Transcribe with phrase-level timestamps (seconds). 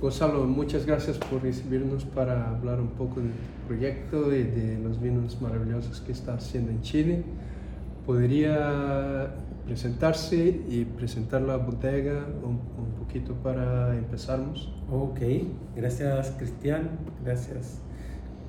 [0.00, 3.30] Gonzalo, muchas gracias por recibirnos para hablar un poco del
[3.66, 7.22] proyecto y de los vinos maravillosos que está haciendo en Chile.
[8.04, 12.58] ¿Podría presentarse y presentar la bodega un,
[12.98, 14.70] poquito para empezarnos?
[14.92, 15.20] Ok,
[15.74, 16.90] gracias Cristian,
[17.24, 17.80] gracias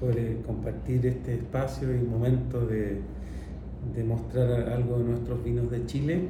[0.02, 3.00] por eh, compartir este espacio y momento de,
[3.95, 6.27] de, mostrar algo de nuestros vinos de Chile.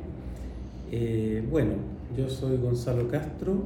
[0.91, 1.73] Eh, bueno,
[2.15, 3.63] yo soy Gonzalo Castro,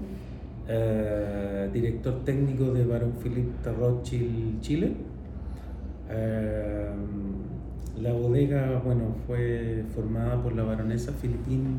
[0.68, 4.94] eh, director técnico de Barón Philippe Rothschild Chile.
[6.10, 6.90] Eh,
[8.02, 11.78] la bodega bueno, fue formada por la baronesa Filipín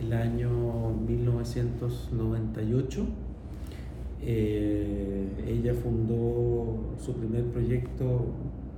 [0.00, 3.06] el año 1998.
[4.20, 8.26] Eh, ella fundó su primer proyecto,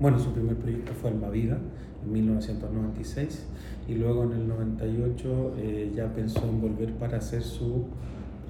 [0.00, 1.59] bueno, su primer proyecto fue Almavida
[2.04, 3.46] en 1996
[3.88, 5.54] y luego en el 98
[5.95, 7.87] ya pensó en volver para hacer su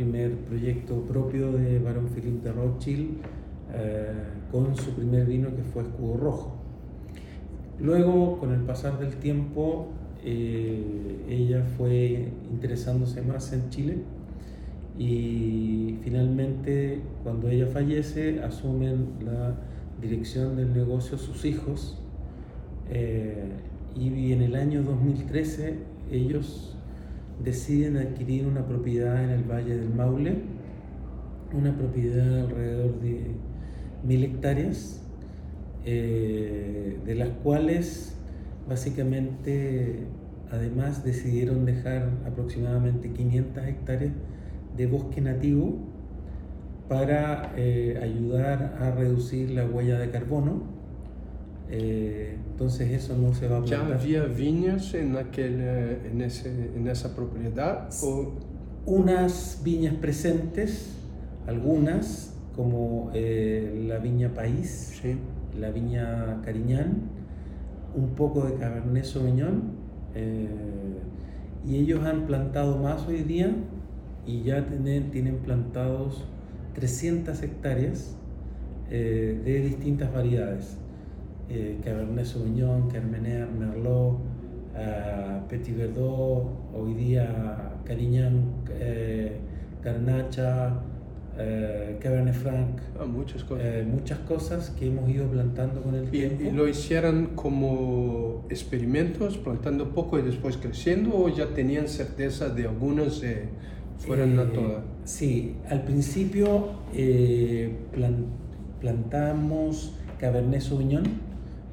[0.00, 3.18] primer proyecto propio de Barón Philippe de Rothschild
[3.74, 4.12] eh,
[4.50, 6.56] con su primer vino que fue Escudo Rojo.
[7.78, 9.88] Luego, con el pasar del tiempo,
[10.24, 13.98] eh, ella fue interesándose más en Chile
[14.98, 19.54] y finalmente cuando ella fallece asumen la
[20.00, 21.98] dirección del negocio sus hijos
[22.88, 23.50] eh,
[23.94, 25.74] y en el año 2013
[26.10, 26.74] ellos
[27.42, 30.34] deciden adquirir una propiedad en el Valle del Maule,
[31.52, 33.30] una propiedad de alrededor de
[34.04, 35.02] mil hectáreas,
[35.84, 38.16] eh, de las cuales
[38.68, 40.06] básicamente
[40.50, 44.12] además decidieron dejar aproximadamente 500 hectáreas
[44.76, 45.78] de bosque nativo
[46.88, 50.62] para eh, ayudar a reducir la huella de carbono
[51.70, 53.88] eh, entonces eso no se va a plantar.
[53.88, 57.88] ¿Ya había viñas en, aquel, eh, en, ese, en esa propiedad?
[58.04, 58.34] O...
[58.84, 60.90] Unas viñas presentes,
[61.46, 65.00] algunas, como eh, la viña País,
[65.58, 66.98] la viña Cariñán,
[67.94, 69.62] un poco de Cabernet Sauvignon,
[71.66, 73.54] y ellos han plantado más hoy día
[74.26, 76.26] y ya tienen, tienen plantados
[76.74, 78.16] 300 hectáreas
[78.90, 80.76] de distintas variedades
[81.50, 84.18] eh, Cabernet Sauvignon, Carmener, Merlot,
[84.76, 89.36] eh, Petit Verdot, hoy día Carignan, eh,
[89.82, 90.80] Garnacha,
[91.36, 92.80] eh, Cabernet Franc.
[93.00, 93.84] Ah, muchas cosas.
[93.86, 96.44] muchas cosas que hemos ido plantando con el tiempo.
[96.44, 102.66] ¿Y lo hicieron como experimentos, plantando poco y después creciendo, o ya tenían certeza de
[102.66, 103.22] algunas
[103.98, 104.82] fueran a todas?
[105.04, 106.68] Sí, al principio
[108.80, 111.29] plantamos Cabernet Sauvignon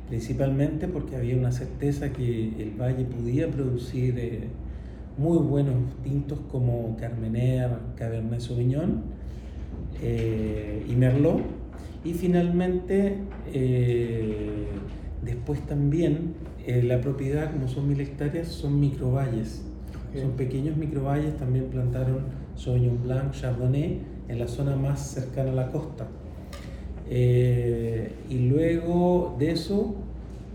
[0.07, 4.47] principalmente porque había una certeza que el valle podía producir eh,
[5.17, 9.03] muy buenos tintos como Carmener, Cabernet Sauvignon
[10.01, 11.41] eh, y Merlot.
[12.05, 13.17] Y finalmente,
[13.53, 14.67] eh,
[15.23, 16.35] después también,
[16.65, 19.63] la propiedad, como son mil hectáreas, son microvalles.
[20.13, 22.19] Son pequeños microvalles, también plantaron
[22.55, 26.07] Sauvignon Blanc, Chardonnay en la zona más cercana a la costa.
[27.09, 29.95] Eh, y luego de eso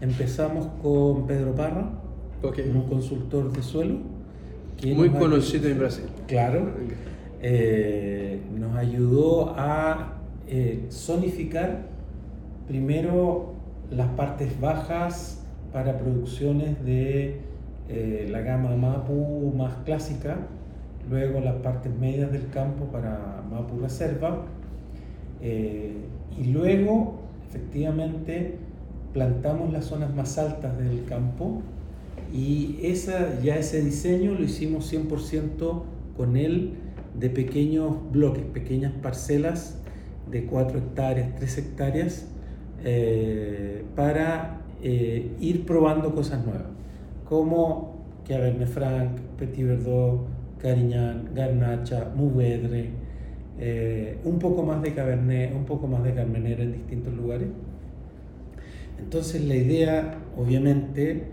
[0.01, 1.91] empezamos con Pedro Parra,
[2.43, 3.97] un consultor de suelo.
[4.85, 6.05] Muy conocido en Brasil.
[6.27, 6.71] Claro.
[7.41, 10.15] Eh, nos ayudó a
[10.49, 11.87] eh, zonificar
[12.69, 13.55] primero
[13.91, 17.41] las partes bajas para producciones de
[18.29, 20.39] la gama Mapu más clásica,
[21.11, 24.47] luego las partes medias del campo para Mapu Reserva
[26.41, 28.57] y luego, efectivamente,
[29.13, 31.63] plantamos las zonas más altas del campo
[32.33, 35.83] y esa, ya ese diseño lo hicimos 100%
[36.17, 36.75] con él
[37.19, 39.79] de pequeños bloques, pequeñas parcelas
[40.31, 42.27] de 4 hectáreas, 3 hectáreas,
[42.85, 46.67] eh, para eh, ir probando cosas nuevas,
[47.29, 50.27] como Cabernet Franc, Petit Verdot,
[50.59, 52.91] Carignan, Garnacha, Mouvedre,
[53.59, 57.49] eh, un poco más de Cabernet, un poco más de Carmenera en distintos lugares.
[58.99, 61.27] Entonces la idea, obviamente,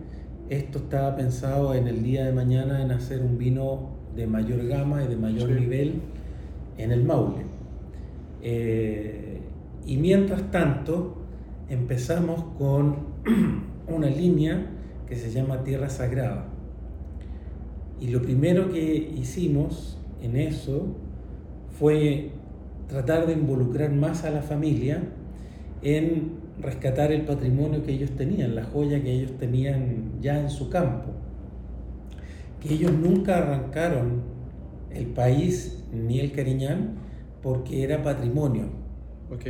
[0.50, 5.04] esto estaba pensado en el día de mañana en hacer un vino de mayor gama
[5.04, 6.02] y de mayor nivel
[6.78, 7.46] en el Maule.
[8.42, 9.42] Eh,
[9.86, 11.18] y mientras tanto,
[11.70, 13.10] empezamos con
[13.88, 14.66] una línea
[15.08, 16.48] que se llama Tierra Sagrada.
[18.00, 20.96] Y lo primero que hicimos en eso
[21.80, 22.32] fue
[22.90, 25.02] tratar de involucrar más a la familia
[25.82, 30.70] en rescatar el patrimonio que ellos tenían, la joya que ellos tenían ya en su
[30.70, 31.12] campo.
[32.60, 34.24] Que ellos nunca arrancaron
[34.92, 36.96] el país ni el Cariñán,
[37.42, 38.66] porque era patrimonio.
[39.32, 39.46] Ok,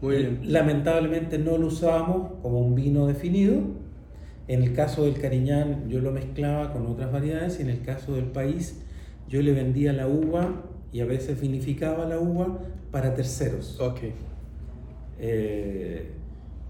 [0.00, 0.40] muy bien.
[0.44, 3.60] Lamentablemente no lo usábamos como un vino definido.
[4.48, 8.14] En el caso del Cariñán yo lo mezclaba con otras variedades y en el caso
[8.14, 8.82] del país
[9.28, 10.62] yo le vendía la uva
[10.94, 12.56] y a veces vinificaba la uva
[12.92, 13.80] para terceros.
[13.80, 13.98] Ok.
[15.18, 16.08] Eh,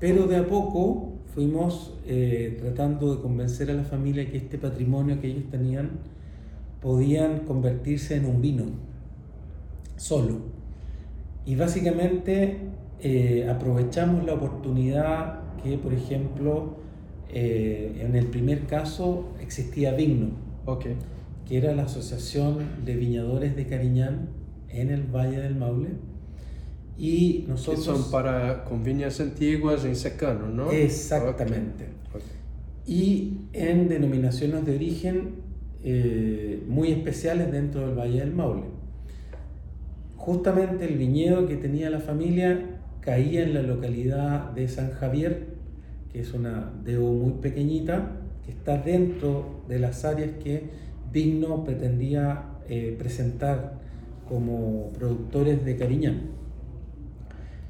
[0.01, 5.21] pero de a poco fuimos eh, tratando de convencer a la familia que este patrimonio
[5.21, 5.91] que ellos tenían
[6.81, 8.65] podían convertirse en un vino
[9.97, 10.39] solo.
[11.45, 12.61] Y básicamente
[13.01, 16.83] eh, aprovechamos la oportunidad que, por ejemplo,
[17.29, 20.29] en el primer caso existía Vigno,
[20.67, 20.95] okay.
[21.47, 24.29] Que era la Asociación de Viñadores de Cariñán
[24.69, 25.91] en el Valle del Maule
[26.99, 27.87] y nosotros...
[27.87, 30.71] Que son para con viñas antiguas en secano, ¿no?
[30.71, 31.89] Exactamente.
[32.87, 35.37] Y en denominaciones de origen
[35.83, 38.65] eh, muy especiales dentro del Valle del Maule.
[40.17, 45.49] Justamente el viñedo que tenía la familia caía en la localidad de San Javier,
[46.13, 48.13] que es una debo muy pequeñita,
[48.45, 50.84] que está dentro de las áreas que
[51.15, 53.81] Vigno pretendía eh, presentar
[54.29, 56.23] como productores de Cariñán.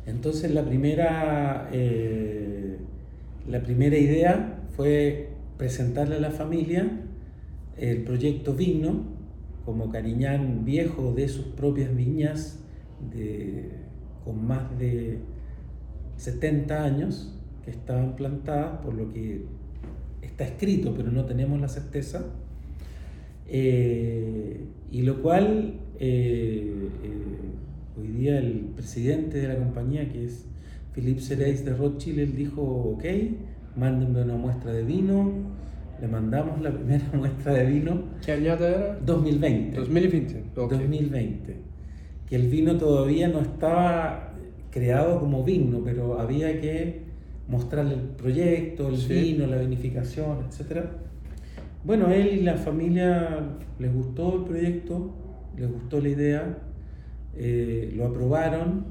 [0.06, 2.78] Entonces la primera, eh,
[3.48, 6.90] la primera idea fue presentarle a la familia
[7.76, 9.04] el proyecto Vigno
[9.64, 12.60] como Cariñán viejo de sus propias viñas
[14.24, 15.18] con más de
[16.16, 19.44] 70 años que estaban plantadas, por lo que
[20.22, 22.24] está escrito, pero no tenemos la certeza.
[23.48, 24.60] Eh,
[24.90, 26.74] y lo cual eh,
[27.96, 30.46] Hoy día el presidente de la compañía, que es
[30.92, 33.04] Philippe Sereis de Rothschild, él dijo, ok,
[33.76, 35.30] mándenme una muestra de vino.
[36.00, 38.02] Le mandamos la primera muestra de vino.
[38.26, 38.98] ¿Qué año era?
[38.98, 39.76] 2020.
[39.76, 40.44] 2020.
[40.56, 41.56] 2020.
[42.28, 44.34] Que el vino todavía no estaba
[44.72, 47.02] creado como vino, pero había que
[47.46, 50.86] mostrarle el proyecto, el vino, la vinificación, etc.
[51.84, 53.40] Bueno, él y la familia
[53.78, 55.10] les gustó el proyecto,
[55.56, 56.58] les gustó la idea
[57.36, 58.84] eh, lo aprobaron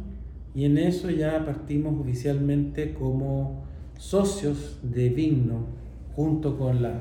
[0.54, 3.64] y en eso ya partimos oficialmente como
[3.98, 5.66] socios de Vigno,
[6.16, 6.98] junto con las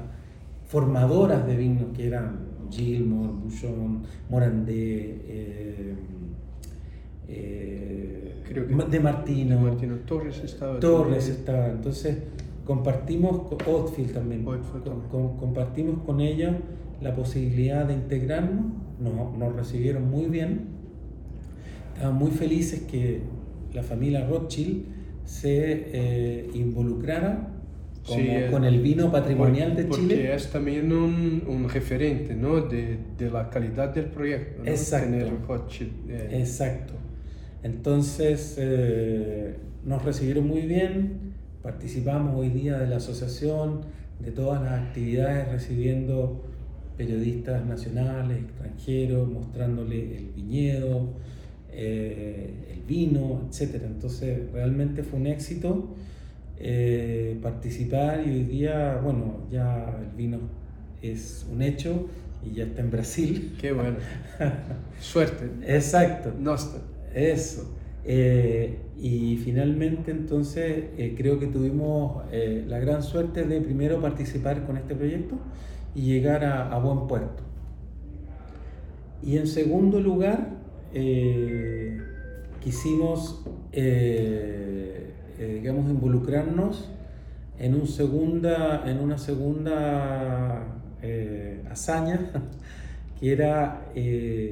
[0.66, 2.38] formadoras de Vigno que eran
[2.70, 5.94] Gilmore, Bouchon, Morandé, eh,
[7.28, 9.58] eh, Creo que de Martino.
[9.60, 10.78] Martino Torres estaba.
[10.78, 11.70] Torres estaba.
[11.70, 12.18] Entonces
[12.64, 16.58] compartimos con Oatfield también, compartimos con ella
[17.00, 18.66] la posibilidad de integrarnos,
[19.00, 20.82] nos, nos recibieron muy bien
[22.02, 23.20] estaban muy felices que
[23.72, 24.84] la familia Rothschild
[25.24, 27.48] se eh, involucrara
[28.50, 30.14] con el vino patrimonial de Chile.
[30.16, 32.60] Porque es también un, un referente ¿no?
[32.60, 34.62] de, de, la calidad del proyecto.
[34.64, 35.26] Exacto.
[36.08, 36.40] Eh.
[36.40, 36.94] Exacto.
[37.62, 41.31] Entonces eh, nos recibieron muy bien,
[41.62, 43.82] participamos hoy día de la asociación,
[44.20, 46.42] de todas las actividades, recibiendo
[46.96, 51.08] periodistas nacionales, extranjeros, mostrándole el viñedo,
[51.70, 53.82] eh, el vino, etc.
[53.84, 55.94] Entonces realmente fue un éxito
[56.58, 60.38] eh, participar y hoy día, bueno, ya el vino
[61.00, 62.08] es un hecho
[62.44, 63.56] y ya está en Brasil.
[63.60, 63.96] Qué bueno.
[65.00, 65.50] Suerte.
[65.66, 66.32] Exacto.
[66.38, 66.78] No está.
[67.14, 67.81] Eso.
[68.04, 70.86] Eh, y finalmente entonces
[71.17, 72.24] creo que tuvimos
[72.67, 75.36] la gran suerte de primero participar con este proyecto
[75.94, 77.43] y llegar a, a buen puerto.
[79.22, 80.62] Y en segundo lugar,
[80.94, 82.00] eh,
[82.60, 86.91] quisimos, eh, eh, digamos, involucrarnos
[87.58, 90.67] en, un segunda, en una segunda
[91.70, 92.20] hazaña,
[93.20, 93.86] que era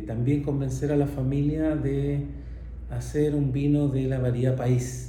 [0.07, 2.27] también convencer a la familia de
[2.91, 5.07] hacer un vino de la variedad país.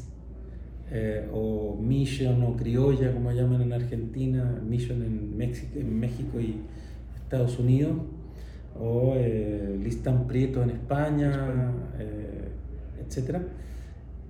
[1.31, 6.59] o mission o criolla, como llaman en Argentina, mission en México, en México y
[7.15, 7.95] Estados Unidos,
[8.79, 12.49] o eh, Listán Prieto en España, eh,
[12.99, 13.37] etc.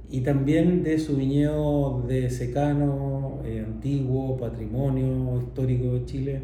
[0.09, 6.41] Y también de su viñedo de secano, eh, antiguo, patrimonio histórico de Chile.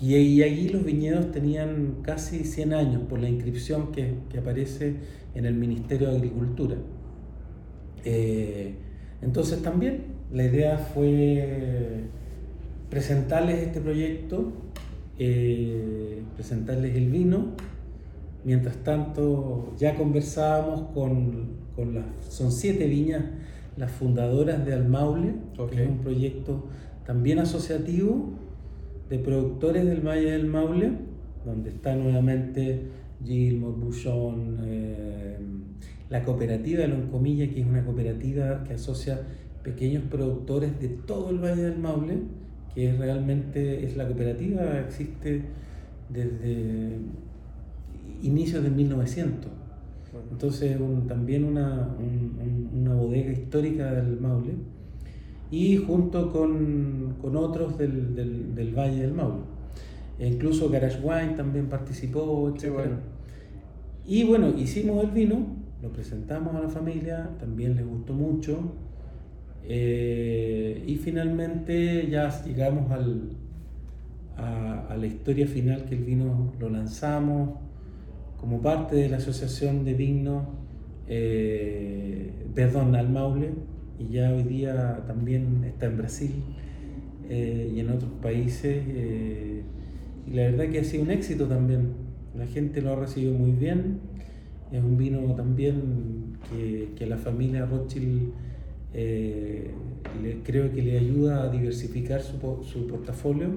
[0.00, 4.94] Y, y, allí los viñedos tenían casi 100 años por la inscripción que, que aparece
[5.34, 6.76] en el Ministerio de Agricultura.
[8.04, 8.74] Eh,
[9.22, 12.04] entonces también la idea fue
[12.88, 14.52] presentarles este proyecto
[15.20, 17.56] eh, presentarles el vino.
[18.44, 23.24] Mientras tanto, ya conversábamos con, con las, son siete viñas,
[23.76, 25.34] las fundadoras de Almaule,
[25.70, 26.66] que es un proyecto
[27.04, 28.30] también asociativo
[29.08, 30.92] de productores del Valle del Maule,
[31.44, 32.82] donde está nuevamente
[33.24, 35.36] Gilmore, Bouchon, eh,
[36.10, 39.20] la cooperativa de Loncomilla, que es una cooperativa que asocia
[39.62, 42.18] pequeños productores de todo el Valle del Maule,
[42.74, 45.42] que es realmente es la cooperativa, existe
[46.08, 46.98] desde
[48.22, 49.50] inicios de 1900.
[50.30, 51.94] Entonces también una,
[52.74, 54.54] una, bodega histórica del Maule
[55.50, 59.42] y junto con, con otros del, del, del, Valle del Maule.
[60.18, 62.90] E incluso Garage Wine también participó, etc.
[64.06, 65.46] Y bueno, hicimos el vino,
[65.82, 68.72] lo presentamos a la familia, también les gustó mucho.
[69.64, 73.30] Eh, y finalmente ya llegamos al,
[74.36, 77.50] a, a, la historia final que el vino lo lanzamos
[78.38, 80.44] como parte de la Asociación de Vinos,
[81.08, 83.50] eh, perdón, al Maule,
[83.98, 86.30] y ya hoy día también está en Brasil
[87.28, 88.82] eh, y en otros países.
[90.26, 93.50] y la verdad que ha sido un éxito también la gente lo ha recibido muy
[93.50, 93.98] bien.
[94.70, 98.32] Es un vino también que, que la familia Rothschild
[98.94, 99.72] eh,
[100.44, 103.48] creo que le ayuda a diversificar su, su portafolio.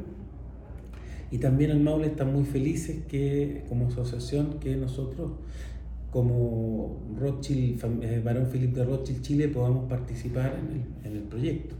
[1.30, 5.32] Y también el Maule está muy felices que como asociación que nosotros
[6.12, 11.76] como Rothschild, eh, Barón Felipe de Rothschild Chile podamos participar en el, en el proyecto.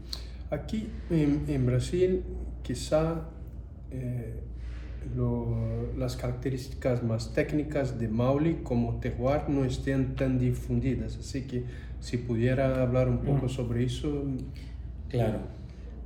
[0.50, 2.22] Aquí en, en Brasil
[2.62, 3.28] quizá
[3.90, 4.40] eh,
[5.98, 11.18] las características más técnicas de Mauli como terroir no estén tan difundidas.
[11.18, 11.64] Así que
[12.00, 13.50] si pudiera hablar un poco mm.
[13.50, 14.24] sobre eso.
[15.08, 15.40] Claro.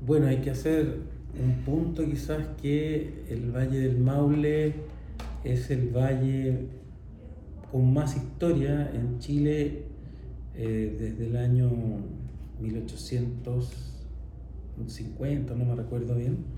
[0.04, 1.00] Bueno, hay que hacer
[1.38, 4.74] un punto quizás que el Valle del Maule
[5.44, 6.66] es el valle
[7.70, 9.82] con más historia en Chile
[10.54, 11.70] eh, desde el año
[12.60, 16.56] 1850, no me recuerdo bien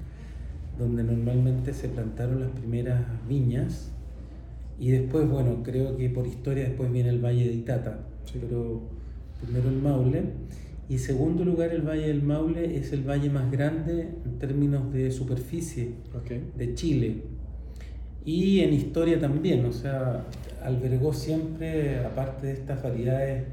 [0.79, 3.91] donde normalmente se plantaron las primeras viñas.
[4.79, 7.99] Y después, bueno, creo que por historia después viene el Valle de Itata,
[8.33, 8.83] pero
[9.43, 10.23] primero el Maule.
[10.89, 15.11] Y segundo lugar, el Valle del Maule es el valle más grande en términos de
[15.11, 15.95] superficie
[16.57, 17.23] de Chile.
[18.29, 20.27] Y en historia también, o sea,
[20.63, 23.45] albergó siempre, aparte de estas variedades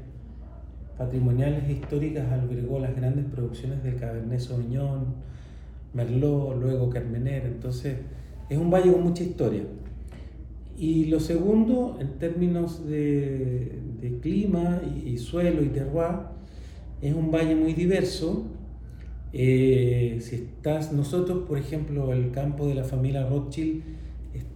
[0.98, 5.14] patrimoniales e históricas, albergó las grandes producciones del Cabernet Sauvignon,
[5.94, 8.00] Merlot, luego Carmener, entonces
[8.50, 9.62] es un valle con mucha historia.
[10.76, 13.78] Y lo segundo, en términos de,
[14.20, 16.16] clima y, suelo y terroir,
[17.00, 18.44] es un valle muy diverso.
[19.32, 23.95] Eh, si estás, nosotros, por ejemplo, el campo de la familia Rothschild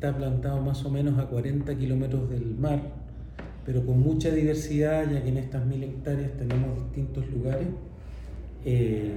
[0.00, 2.80] está plantado más o menos a 40 kilómetros del mar,
[3.66, 7.69] pero con mucha diversidad, ya que en estas mil hectáreas tenemos distintos lugares.
[8.64, 9.12] Eh,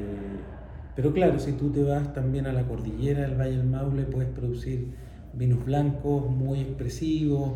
[0.94, 4.30] pero claro, si tú te vas también a la cordillera del Valle del Maule, puedes
[4.32, 4.88] producir
[5.32, 7.52] vinos blancos muy expresivos,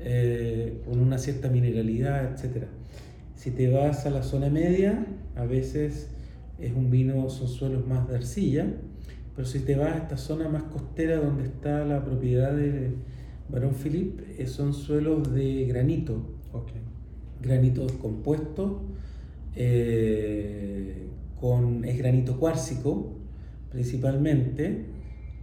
[0.00, 2.64] eh, con una cierta mineralidad, etc.
[3.36, 6.10] Si te vas a la zona media, a veces
[6.58, 8.66] es un vino, son suelos más de arcilla,
[9.38, 12.90] pero si te vas a esta zona más costera donde está la propiedad de
[13.48, 16.16] Barón Philip, eh, son suelos de granito,
[16.52, 16.80] okay.
[17.40, 18.72] granitos compuestos.
[19.54, 21.06] Eh,
[21.40, 23.12] con, es granito cuárcico
[23.70, 24.86] principalmente,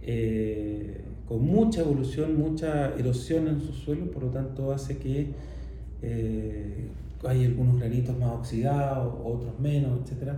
[0.02, 5.28] eh, con mucha evolución, mucha erosión en su suelo, por lo tanto hace que
[6.02, 6.90] eh,
[7.26, 10.32] hay algunos granitos más oxidados, otros menos, etc.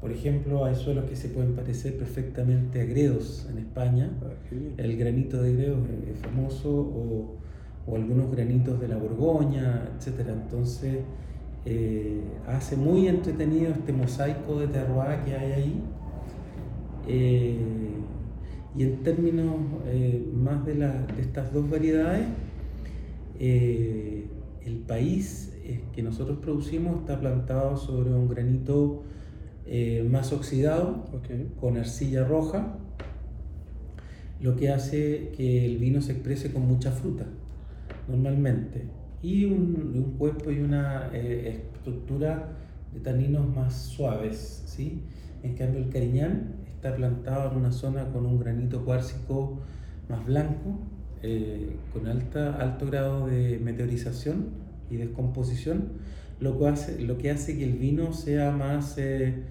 [0.00, 4.10] Por ejemplo, hay suelos que se pueden parecer perfectamente a gredos en España.
[4.22, 5.78] Ah, El granito de gredos
[6.12, 7.36] es famoso, o,
[7.86, 10.28] o algunos granitos de la Borgoña, etc.
[10.28, 10.98] Entonces,
[11.68, 15.82] eh, hace muy entretenido este mosaico de terroir que hay ahí.
[17.08, 17.58] Eh,
[18.76, 22.26] y en términos eh, más de, de, estas dos variedades,
[23.38, 25.52] el país
[25.92, 29.02] que nosotros producimos está plantado sobre un granito
[30.08, 31.06] más oxidado,
[31.60, 32.78] con arcilla roja,
[34.40, 37.24] lo que hace que el vino se exprese con mucha fruta,
[38.08, 38.84] normalmente
[39.22, 42.48] y un, un cuerpo y una eh, estructura
[42.92, 44.62] de taninos más suaves.
[44.66, 45.02] ¿sí?
[45.42, 49.58] En cambio, el cariñán está plantado en una zona con un granito cuárcico
[50.08, 50.78] más blanco,
[51.22, 54.50] eh, con alta, alto grado de meteorización
[54.90, 55.88] y descomposición,
[56.40, 59.42] lo que hace, lo que, hace que el vino sea más eh,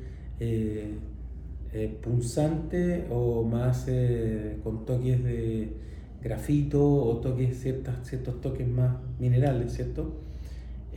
[2.02, 3.88] punzante o más
[4.64, 5.70] con toques de
[6.24, 10.22] grafito o toques, ciertas, ciertos toques más minerales, ¿cierto?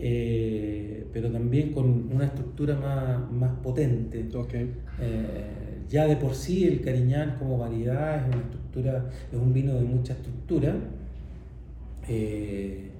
[0.01, 4.27] Eh, pero también con una estructura más, más potente.
[4.33, 4.71] Okay.
[5.01, 9.75] Eh, ya de por sí el cariñán como variedad es una estructura, es un vino
[9.75, 10.77] de mucha estructura,
[12.11, 12.91] Eh,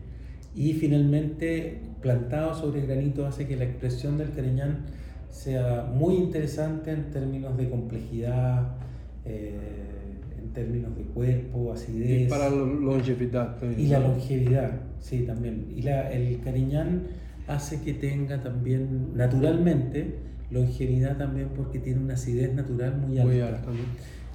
[0.55, 4.87] y finalmente, plantado sobre granito hace que la expresión del Cariñán
[5.31, 8.77] sea muy interesante en términos de complejidad,
[9.25, 9.55] eh,
[10.41, 12.27] en términos de cuerpo, acidez.
[12.27, 13.81] Y para la longevidad también.
[13.81, 15.67] Y la longevidad, sí, también.
[15.77, 17.03] Y la, el Cariñán
[17.47, 20.17] hace que tenga también, naturalmente,
[20.51, 23.33] longevidad también porque tiene una acidez natural muy alta.
[23.33, 23.69] Muy alta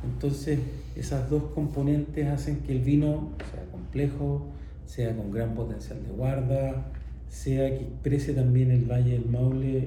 [0.04, 0.60] Entonces,
[0.96, 4.48] esas dos componentes hacen que el vino sea complejo,
[4.86, 6.92] sea con gran potencial de guarda,
[7.34, 9.78] sea que exprese también el Valle del Maule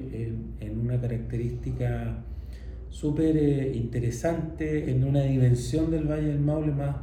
[0.59, 2.23] en, una característica
[2.89, 6.97] súper eh, interesante, en una dimensión del Valle del Maule más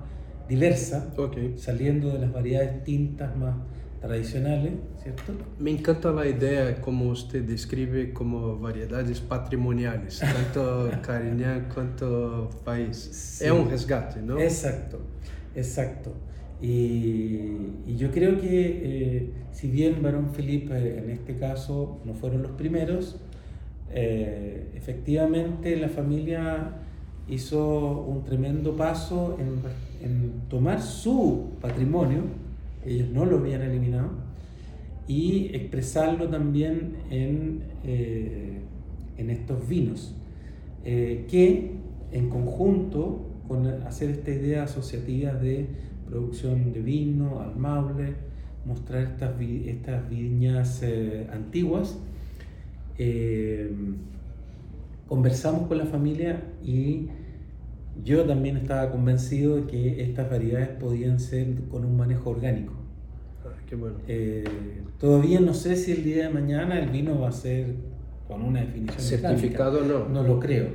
[0.46, 1.14] diversa,
[1.56, 3.56] saliendo de las variedades tintas más
[4.02, 4.72] tradicionales,
[5.02, 5.32] ¿cierto?
[5.58, 10.18] Me encanta la idea como usted describe como variedades patrimoniales,
[10.52, 13.40] tanto Cariñán cuanto país.
[13.40, 14.38] Es un resgate, ¿no?
[14.38, 15.00] Exacto,
[15.56, 16.12] exacto.
[16.60, 18.48] Y, yo creo que
[18.82, 23.20] eh, si bien Barón Felipe en este caso no fueron los primeros,
[23.92, 26.72] eh, efectivamente la familia
[27.28, 29.60] hizo un tremendo paso en,
[30.04, 32.22] en, tomar su patrimonio,
[32.84, 34.10] ellos no lo habían eliminado,
[35.06, 38.60] y expresarlo también en, eh,
[39.16, 40.14] en estos vinos,
[40.82, 41.72] que
[42.12, 45.66] en conjunto con hacer esta idea asociativa de
[46.06, 48.14] producción de vino, al maule,
[48.64, 51.98] mostrar estas, estas viñas eh, antiguas.
[52.98, 53.70] Eh,
[55.08, 57.08] conversamos con la familia y
[58.02, 62.74] yo también estaba convencido de que estas variedades podían ser con un manejo orgánico.
[63.44, 63.96] Ah, qué bueno.
[64.08, 64.44] Eh,
[64.98, 67.74] todavía no sé si el día de mañana el vino va a ser
[68.26, 70.08] con una definición certificado o no.
[70.08, 70.68] No lo creo.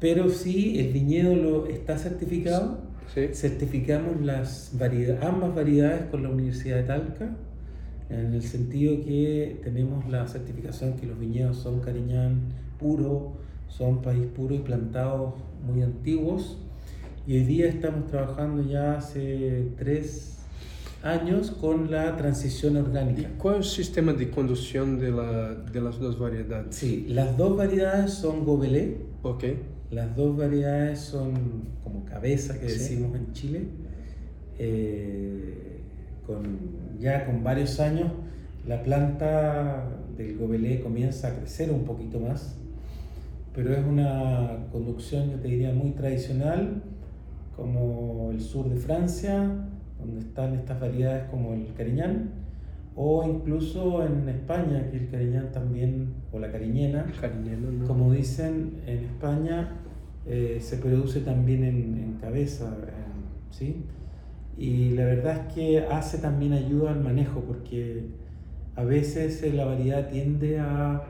[0.00, 6.76] Pero sí, el viñedo lo está certificado certificamos las variedades, ambas variedades con la Universidad
[6.76, 7.30] de Talca,
[8.10, 12.40] en el sentido que tenemos la certificación que los viñedos son cariñán
[12.78, 13.34] puro,
[13.68, 15.34] son país puro y plantados
[15.66, 16.58] muy antiguos.
[17.26, 20.38] Y hoy día estamos trabajando ya hace tres
[21.02, 23.20] años con la transición orgánica.
[23.20, 26.74] ¿Y cuál es el sistema de conducción de, la, de las dos variedades?
[26.74, 28.96] Sí, las dos variedades son Gobelé.
[29.22, 31.34] Okay las dos variedades son
[31.82, 33.62] como cabeza que decimos en Chile,
[34.58, 35.80] eh,
[36.26, 36.58] con,
[36.98, 38.10] ya con varios años
[38.66, 42.56] la planta del gobelé comienza a crecer un poquito más,
[43.54, 46.82] pero es una conducción, yo te diría, muy tradicional,
[47.56, 49.50] como el sur de Francia,
[49.98, 52.30] donde están estas variedades como el cariñán,
[53.00, 57.06] o incluso en España, que el cariñán también, o la cariñena,
[57.86, 59.68] como dicen en España,
[60.26, 62.90] eh, se produce también en, cabeza, eh,
[63.50, 63.84] ¿sí?
[64.56, 68.06] Y la verdad es que hace también ayuda al manejo, porque
[68.74, 71.04] a veces eh, la variedad tiende a,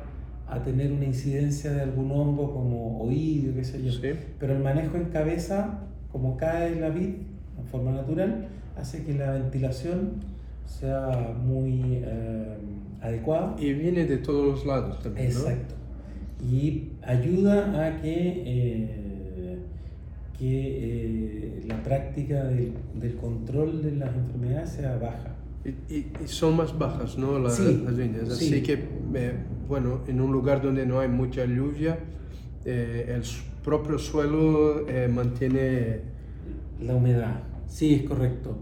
[0.47, 3.99] a tener una incidencia de algún hongo como oído, qué sé yo.
[4.39, 7.15] Pero el manejo en cabeza, como cae la vid
[7.59, 10.38] en forma natural, hace que la ventilación
[10.69, 12.57] sea muy eh,
[13.01, 13.57] adecuada.
[13.59, 15.29] Y viene de todos los lados también.
[15.29, 15.75] Exacto.
[16.49, 19.59] Y ayuda a que, eh,
[20.39, 25.35] que eh, la práctica del, del, control de las enfermedades sea baja.
[25.65, 27.39] Y, y, son más bajas, ¿no?
[27.39, 28.31] Las, las líneas.
[28.31, 28.79] Así que,
[29.67, 31.99] bueno, en un lugar donde no hay mucha lluvia,
[32.65, 33.23] el
[33.65, 36.01] propio suelo mantiene...
[36.81, 37.41] La humedad.
[37.67, 38.57] Sí, es correcto.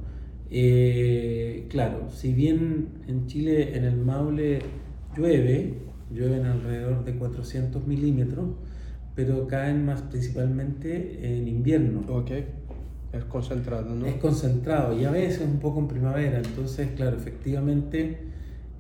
[0.50, 4.61] Eh, claro, si bien en Chile, en el Maule,
[5.16, 5.74] llueve,
[6.12, 8.50] llueven alrededor de 400 milímetros,
[9.14, 12.02] pero caen más principalmente en invierno.
[12.09, 12.30] Ok,
[13.12, 14.06] es concentrado, ¿no?
[14.06, 18.18] Es concentrado y a veces un poco en primavera, entonces, claro, efectivamente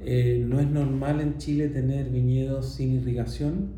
[0.00, 3.70] eh, no es normal en Chile tener viñedos sin irrigación,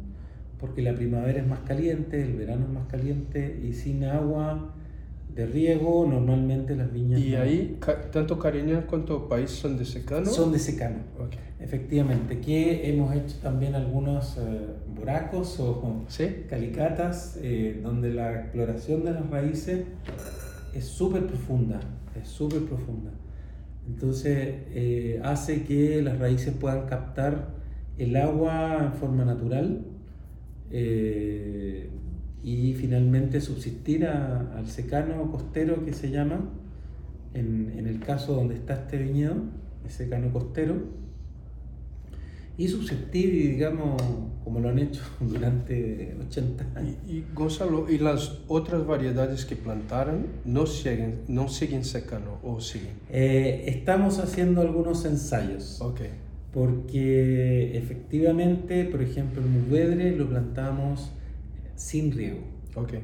[0.58, 4.74] porque la primavera es más caliente, el verano es más caliente y sin agua
[5.38, 7.20] de riego, normalmente las viñas...
[7.20, 7.78] ¿Y ahí
[8.10, 10.26] tanto Cariñas cuanto País son de secano?
[10.26, 10.96] Son de secano,
[11.60, 14.40] efectivamente, que hemos hecho también algunos eh,
[14.96, 16.04] buracos o
[16.50, 19.84] calicatas, eh, donde la exploración de las raíces
[20.74, 21.78] es súper profunda,
[22.20, 23.12] es súper profunda.
[23.86, 27.54] Entonces eh, hace que las raíces puedan captar
[27.96, 29.84] el agua en forma natural
[32.42, 36.50] y finalmente subsistir al secano costero que se llama,
[37.34, 39.36] en, en, el caso donde está este viñedo,
[39.84, 40.76] el secano costero.
[42.56, 44.02] y susceptible, digamos,
[44.42, 46.96] como lo han hecho durante 80 años.
[47.06, 52.60] Y, y Gonzalo, ¿y las otras variedades que plantaron no siguen, no siguen secando o
[52.60, 52.94] siguen?
[53.10, 55.80] Eh, estamos haciendo algunos ensayos.
[55.80, 56.00] Ok.
[56.52, 61.12] Porque efectivamente, por ejemplo, el muvedre lo plantamos
[61.78, 62.40] sin riego.
[62.74, 62.94] Ok.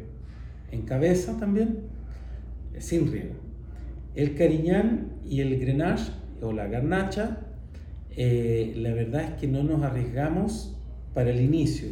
[0.73, 1.79] En cabeza también,
[2.79, 3.35] sin riego.
[4.15, 7.39] El cariñán y el grenache o la garnacha,
[8.11, 10.77] eh, la verdad es que no nos arriesgamos
[11.15, 11.89] para el inicio.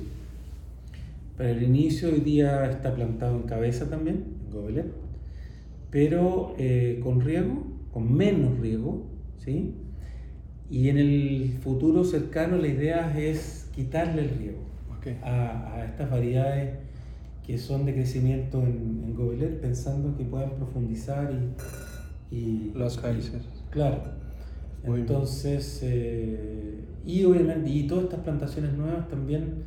[1.37, 4.93] Para el inicio hoy día está plantado en cabeza también, en gobelet,
[5.91, 9.07] pero eh, con riego, con menos riego,
[9.39, 9.75] ¿sí?
[10.71, 14.72] Y en el futuro cercano la idea es quitarle el riego
[15.03, 15.19] okay.
[15.23, 16.79] a, a, estas variedades
[17.47, 21.31] que son de crecimiento en, en gobelet, pensando que puedan profundizar
[22.31, 22.37] y...
[22.37, 23.43] y Las raíces.
[23.71, 24.01] Claro.
[24.85, 29.65] Muy Entonces, eh, y obviamente, y todas estas plantaciones nuevas también,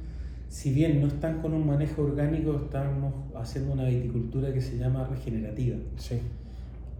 [0.50, 5.06] si bien no están con un manejo orgánico, estamos haciendo una viticultura que se llama
[5.08, 6.20] regenerativa, Sí.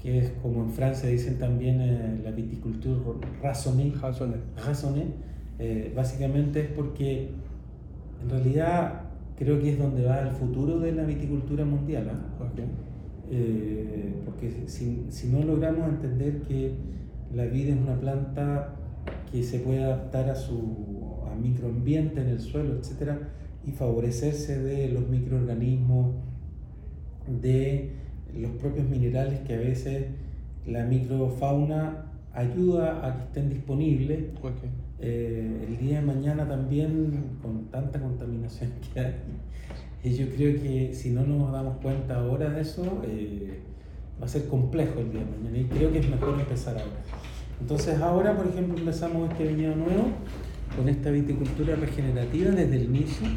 [0.02, 3.00] que es como en Francia dicen también eh, la viticultura
[3.42, 3.94] raisonnée.
[4.02, 5.08] Raisonnée,
[5.60, 7.30] eh, básicamente es porque
[8.26, 9.02] en realidad
[9.38, 12.10] creo que es donde va el futuro de la viticultura mundial.
[12.12, 12.52] ¿ah?
[13.30, 16.74] Eh, porque si, si no logramos entender que
[17.34, 18.76] la vid es una planta
[19.32, 23.20] que se puede adaptar a su a microambiente en el suelo, etcétera,
[23.66, 26.16] y favorecerse de los microorganismos,
[27.42, 27.92] de
[28.36, 30.08] los propios minerales que a veces
[30.66, 34.20] la microfauna ayuda a que estén disponibles.
[34.42, 34.54] Ok.
[35.00, 39.14] Eh, el día de mañana también, con tanta contaminación que hay,
[40.04, 43.60] y yo creo que si no nos damos cuenta ahora de eso, eh,
[44.22, 47.02] va a ser complejo el día de mañana y creo que es mejor empezar ahora.
[47.60, 50.08] Entonces ahora, por ejemplo, empezamos este viñedo nuevo
[50.78, 53.28] con esta viticultura regenerativa desde el inicio.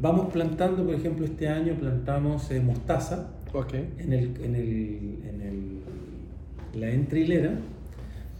[0.00, 3.74] Vamos plantando, por ejemplo, este año plantamos eh, mostaza Ok.
[3.98, 7.56] en, el, en, el, en el- la entrilera,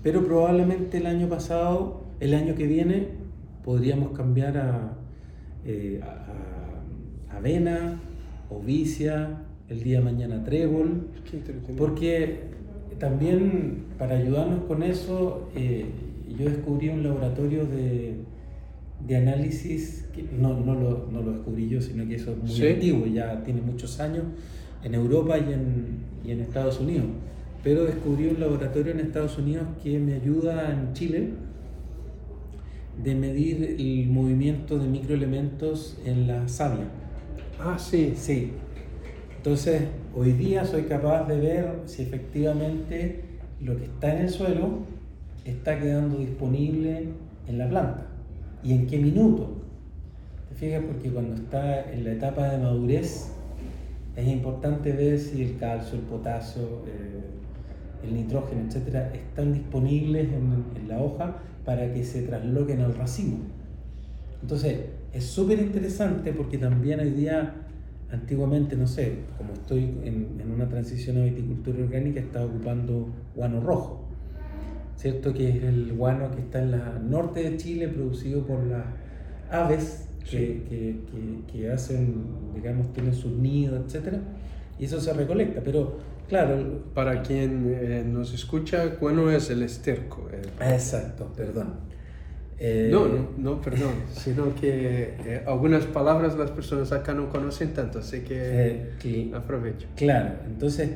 [0.04, 3.08] pero probablemente el año pasado, el año que viene,
[3.64, 4.92] podríamos cambiar a,
[5.64, 7.98] eh, a- a avena,
[8.50, 9.38] ovicia,
[9.68, 11.08] el día de mañana trébol,
[11.78, 12.40] porque
[12.98, 15.86] también para ayudarnos con eso, eh,
[16.38, 18.14] yo descubrí un laboratorio de,
[19.08, 22.50] de análisis, que no, no, lo, no lo descubrí yo, sino que eso es muy
[22.50, 22.66] ¿Sí?
[22.66, 24.24] antiguo, ya tiene muchos años
[24.84, 25.86] en Europa y en,
[26.26, 27.06] y en Estados Unidos.
[27.64, 31.30] Pero descubrí un laboratorio en Estados Unidos que me ayuda en Chile
[33.02, 36.84] de medir el movimiento de microelementos en la savia.
[37.58, 38.12] Ah, sí.
[38.16, 38.52] Sí.
[39.38, 39.82] Entonces,
[40.14, 43.24] hoy día soy capaz de ver si efectivamente
[43.60, 44.80] lo que está en el suelo
[45.44, 47.08] está quedando disponible
[47.46, 48.06] en la planta
[48.62, 49.56] y en qué minuto.
[50.50, 50.82] ¿Te fijas?
[50.86, 53.30] Porque cuando está en la etapa de madurez
[54.16, 57.20] es importante ver si el calcio, el potasio, eh,
[58.04, 63.38] el nitrógeno, etcétera, están disponibles en, en la hoja para que se trasloquen al racimo.
[64.42, 64.78] Entonces,
[65.12, 67.54] es súper interesante porque también hoy día,
[68.10, 73.60] antiguamente, no sé, como estoy en, en una transición a viticultura orgánica, estaba ocupando guano
[73.60, 74.04] rojo,
[74.96, 75.32] ¿cierto?
[75.32, 78.84] Que es el guano que está en la norte de Chile, producido por las
[79.50, 80.36] aves que, Sí.
[80.68, 82.14] que, que- que hacen,
[82.54, 84.20] digamos, tienen sus nidos, etcétera,
[84.78, 85.60] y eso se recolecta.
[85.64, 90.28] Pero, claro, Para quien eh, nos escucha, ¿cuándo es el esterco?
[90.32, 90.42] Eh,
[90.74, 91.74] exacto, perdón.
[92.58, 97.74] Eh, no, no, no, perdón, sino que eh, algunas palabras las personas acá no conocen
[97.74, 99.88] tanto, así que eh, que- aprovecho.
[99.96, 100.90] Claro, entonces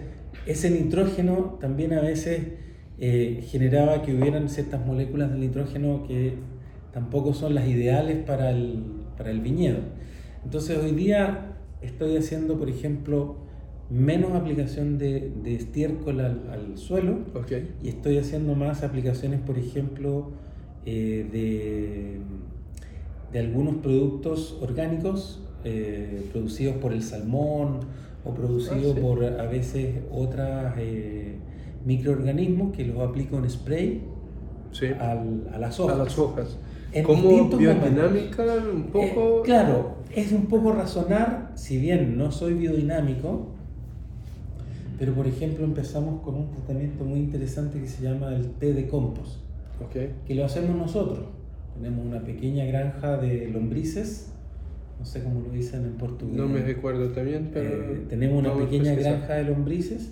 [0.47, 2.43] ese nitrógeno también a veces
[3.01, 6.35] eh, generaba que hubieran ciertas moléculas del nitrógeno que
[6.93, 8.85] tampoco son las ideales para el,
[9.17, 9.79] para el viñedo.
[10.45, 13.48] Entonces hoy día estoy haciendo, por ejemplo,
[13.91, 17.19] menos aplicación de, de estiércol al, al suelo
[17.83, 20.31] y estoy haciendo más aplicaciones, por ejemplo,
[20.85, 22.19] eh, de,
[23.33, 27.81] de algunos productos orgánicos eh, producidos por el salmón
[28.25, 29.01] o producidos Ah, sí.
[29.01, 30.47] por a veces otros
[31.85, 34.03] microorganismos que los aplico en spray
[34.73, 35.99] sí, al- a las a hojas.
[35.99, 36.59] las hojas.
[36.93, 39.43] En Como distintos biodinámica, un Eh, poco...
[39.43, 43.55] claro, es un poco razonar, si bien no soy biodinámico,
[44.99, 48.89] pero por ejemplo empezamos con un tratamiento muy interesante que se llama el té de
[48.89, 49.37] compost,
[49.81, 51.21] Ok, que lo hacemos nosotros.
[51.77, 54.33] Tenemos una pequeña granja de lombrices,
[54.99, 56.37] no sé cómo lo dicen en portugués.
[56.37, 57.93] no me recuerdo también, pero...
[57.95, 60.11] Eh, tenemos una pequeña granja de lombrices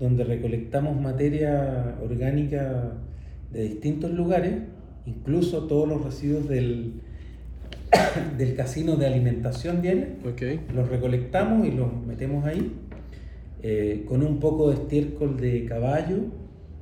[0.00, 2.94] donde recolectamos materia orgánica
[3.52, 4.54] de distintos lugares
[5.06, 6.94] incluso todos los residuos del,
[8.38, 10.72] del casino de alimentación vienen, Ok.
[10.74, 12.72] los recolectamos y los metemos ahí
[13.66, 16.18] eh, con un poco de estiércol de caballo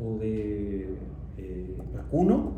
[0.01, 0.89] o de
[1.39, 2.55] eh, vacuno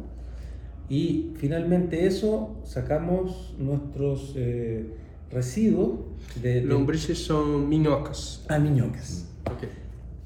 [0.89, 4.87] y finalmente eso sacamos nuestros eh,
[5.31, 5.99] residuos
[6.43, 8.47] de, de Lombrices son minhocas.
[8.49, 9.29] a miñocas.
[9.45, 9.69] Ok.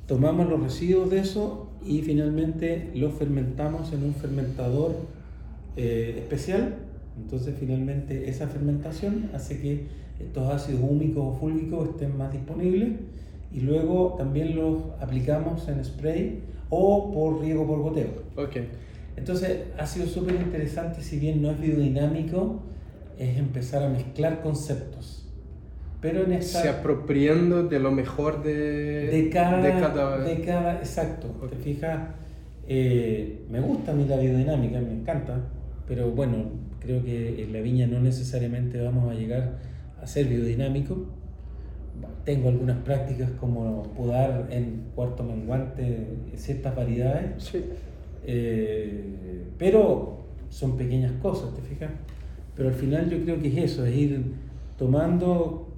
[0.06, 4.94] Tomamos los residuos de eso y finalmente los fermentamos en un fermentador
[5.76, 6.76] eh, especial.
[7.20, 9.87] Entonces finalmente esa fermentación hace que
[10.20, 12.92] estos ácidos húmicos o fúlvicos estén más disponibles
[13.52, 18.11] y luego también los aplicamos en spray o por riego por goteo.
[18.37, 18.56] Ok.
[19.16, 22.62] Entonces ha sido súper interesante, si bien no es biodinámico,
[23.18, 25.24] es empezar a mezclar conceptos.
[26.00, 26.62] Pero en esta...
[26.62, 31.26] Se apropiando de lo mejor de, de cada, de cada- de cada- exacto.
[31.42, 31.50] Ok.
[31.50, 31.98] Te fijas,
[32.70, 35.40] Eh, me gusta a mí la biodinámica, me encanta,
[35.87, 36.37] pero bueno,
[36.80, 39.58] creo que en la viña no necesariamente vamos a llegar
[40.02, 41.06] a ser biodinámico.
[42.24, 47.64] Tengo algunas prácticas como podar en cuarto menguante ciertas variedades, Sí.
[48.24, 51.90] eh, pero son pequeñas cosas, ¿te fijas?
[52.54, 54.32] Pero al final yo creo que es eso, es ir
[54.76, 55.68] tomando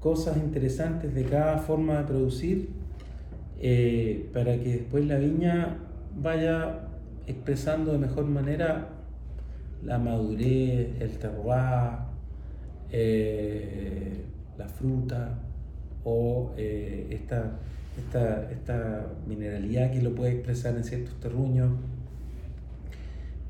[0.00, 2.68] cosas interesantes de cada forma de producir
[3.60, 5.78] eh, para que después la viña
[6.20, 6.80] vaya
[7.26, 8.88] expresando de mejor manera
[9.84, 11.98] la madurez, el terroir,
[12.90, 14.24] eh,
[14.56, 15.38] la fruta
[16.08, 17.58] o eh, esta,
[17.98, 21.72] esta, esta mineralidad que lo puede expresar en ciertos terruños.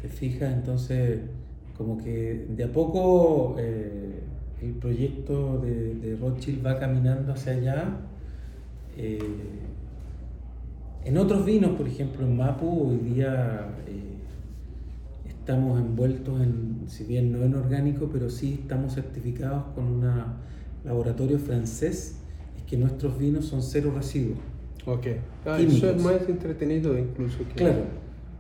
[0.03, 0.53] ¿Te fijas?
[0.53, 1.21] Entonces,
[1.77, 4.21] como que de a poco eh,
[4.61, 7.97] el proyecto de, Rothschild va caminando hacia allá.
[8.97, 9.19] Eh,
[11.05, 17.33] en otros vinos, por ejemplo, en Mapu, hoy día eh, estamos envueltos en, si bien
[17.33, 20.05] no en orgánico, pero sí estamos certificados con un
[20.85, 22.17] laboratorio francés,
[22.69, 24.39] que nuestros vinos son cero residuos.
[24.87, 25.07] Ok.
[25.47, 27.55] Ah, eso es más entretenido incluso que...
[27.55, 27.83] Claro,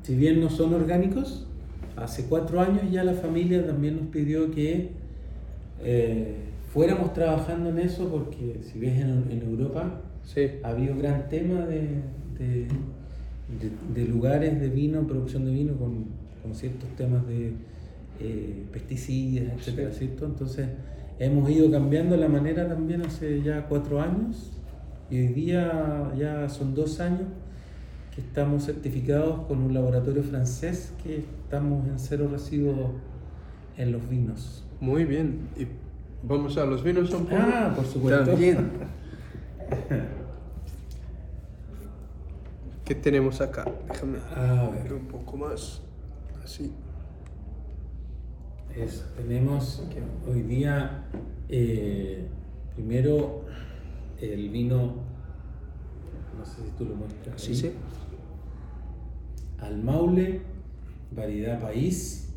[0.02, 1.46] si bien no son orgánicos,
[1.96, 4.90] hace cuatro años ya la familia también nos pidió que
[5.82, 6.34] eh,
[6.72, 10.42] fuéramos trabajando en eso, porque si ves en, en Europa Sí.
[10.62, 11.80] ha habido gran tema de,
[12.38, 16.04] de, de- de lugares de vino, producción de vino con,
[16.42, 17.52] con ciertos temas de
[18.20, 19.98] eh, pesticidas, etcétera, Sí.
[20.00, 20.26] ¿cierto?
[20.26, 20.68] Entonces
[21.18, 24.52] hemos ido cambiando la manera también hace ya cuatro años
[25.11, 27.28] y hoy día ya son dos años
[28.14, 32.90] que estamos certificados con un laboratorio francés que estamos en cero residuos
[33.76, 34.64] en los vinos.
[34.81, 35.48] Muy bien.
[35.57, 35.66] Y
[36.22, 37.37] vamos a los vinos un poco.
[37.40, 38.24] Ah, por supuesto.
[38.24, 38.70] También.
[42.85, 43.64] ¿Qué tenemos acá?
[43.88, 45.83] Déjame A ver un poco más.
[46.42, 46.72] Así.
[48.78, 49.82] Eso, tenemos
[50.30, 51.04] hoy día
[51.48, 52.28] eh,
[52.76, 53.44] primero
[54.20, 54.94] el vino,
[56.38, 57.40] no sé si tú lo muestras.
[57.40, 57.56] Sí, ahí.
[57.56, 57.70] sí.
[59.58, 60.42] Al Maule,
[61.10, 62.32] variedad país,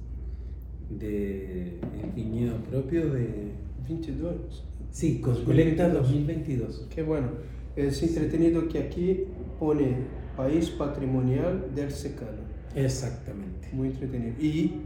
[0.89, 3.51] de el viñedo propio de.
[3.88, 4.63] 22.
[4.89, 6.88] Sí, Coscolecta 2022.
[6.93, 7.30] Qué bueno.
[7.75, 9.25] Es entretenido que aquí
[9.60, 9.95] pone
[10.36, 12.41] país patrimonial del secano.
[12.75, 13.69] Exactamente.
[13.73, 14.34] Muy entretenido.
[14.41, 14.82] Y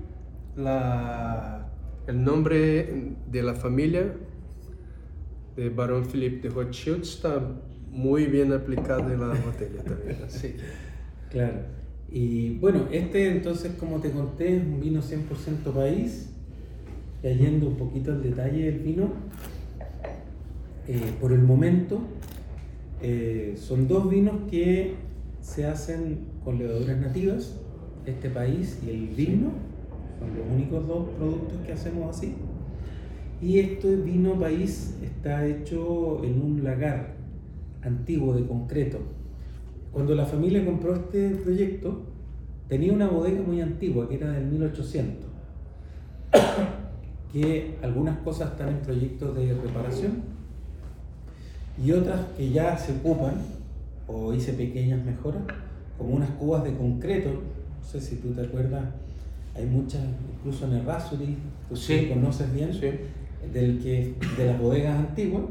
[0.56, 1.68] la,
[2.08, 4.14] el nombre de la familia
[5.56, 7.42] de Barón Philippe de Rothschild está
[7.90, 10.18] muy bien aplicado en la botella también.
[10.18, 10.56] Que,
[11.32, 11.60] Claro.
[12.10, 16.30] Y bueno, este entonces, como te conté, es un vino 100% país.
[17.24, 19.14] Ya yendo un poquito al detalle del vino,
[20.88, 22.00] eh, por el momento
[23.02, 24.94] eh, son dos vinos que
[25.42, 27.60] se hacen con levaduras nativas,
[28.06, 29.52] este país y el vino,
[30.36, 32.36] los únicos dos productos que hacemos así.
[33.42, 37.16] Y este vino país está hecho en un lagar
[37.84, 39.00] antiguo de concreto.
[39.92, 42.02] Cuando la familia compró este proyecto,
[42.68, 45.30] tenía una bodega muy antigua, que era del 1800,
[47.32, 50.24] que algunas cosas están en proyectos de reparación
[51.84, 53.36] y otras que ya se ocupan,
[54.08, 55.44] o hice pequeñas mejoras,
[55.98, 58.86] como unas cubas de concreto, no sé si tú te acuerdas,
[59.56, 60.02] hay muchas,
[60.38, 61.38] incluso en el Rasuri,
[61.70, 62.00] tú Sí.
[62.02, 62.90] que conoces bien, sí.
[63.54, 65.44] del que, de las bodegas antiguas,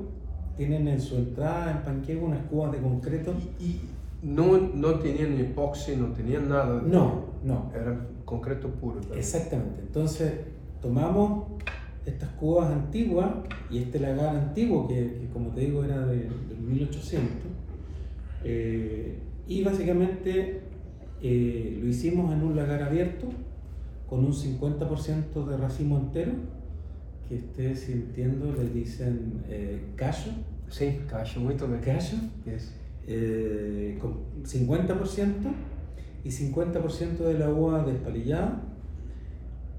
[0.56, 3.32] tienen en su entrada en Panqueo unas cubas de concreto.
[3.60, 3.80] Y
[4.22, 6.80] no, no tenían epoxi, no tenían nada.
[6.80, 9.00] de- No, no, Era concreto puro.
[9.14, 9.80] Exactamente.
[9.80, 10.32] Entonces,
[10.82, 11.44] tomamos
[12.04, 13.30] estas cubas antiguas
[13.70, 16.16] y este lagar antiguo, que, que como te digo era de,
[16.48, 17.28] del 1800,
[18.44, 20.60] eh, y básicamente
[21.22, 23.28] eh, lo hicimos en un lagar abierto
[24.14, 26.32] con un 50% de racimo entero,
[27.28, 30.30] que ustedes sintiendo le dicen eh, callo.
[30.68, 31.80] Sí, callo, muy bien.
[31.82, 32.18] Callo.
[33.08, 35.32] Eh, con 50%
[36.22, 38.62] y 50% de la uva despalillada.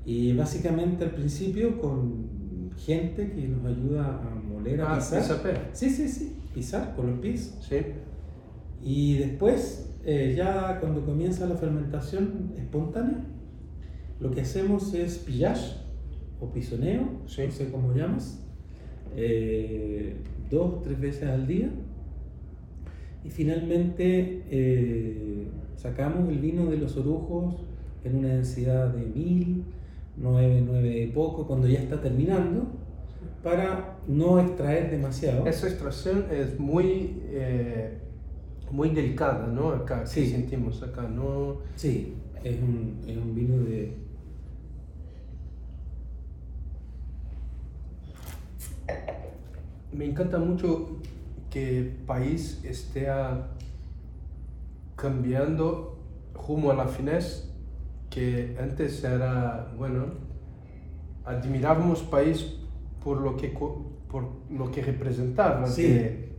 [0.06, 5.21] Y básicamente al principio con gente que nos ayuda a moler, a Ah, pisar.
[5.21, 5.54] pisapé.
[5.71, 7.58] Sí, sí, sí, pisar con los pies.
[7.62, 7.78] Sí.
[8.84, 13.24] Y después, eh, ya cuando comienza la fermentación espontánea,
[14.19, 15.75] lo que hacemos es pillage
[16.39, 17.43] o pisoneo, Sí.
[17.45, 18.41] no sé cómo llamas,
[19.15, 20.15] eh,
[20.49, 21.69] dos, tres veces al día.
[23.23, 27.56] Y finalmente eh, sacamos el vino de los orujos
[28.04, 29.63] en una densidad de 1000,
[30.17, 32.67] 9, 9 y poco, cuando ya está terminando,
[33.43, 35.45] para no extraer demasiado.
[35.47, 37.97] Esa extracción es muy, eh,
[38.71, 39.69] muy delicada, ¿no?
[39.69, 40.28] Acá, que Sí.
[40.28, 41.58] sentimos acá, ¿no?
[41.75, 44.05] Sí, es un, es un vino de...
[49.95, 50.99] Me encanta mucho
[51.49, 53.08] que el país esté
[54.95, 55.97] cambiando
[56.47, 57.45] rumbo a la finesse,
[58.10, 60.05] que antes era, bueno,
[61.23, 62.58] admirábamos país
[63.03, 65.84] por lo que, por lo que representaba, Sí.
[65.84, 66.29] de,